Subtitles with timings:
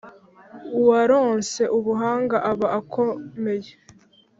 [0.79, 3.71] Uwaronse ubuhanga aba akomeye!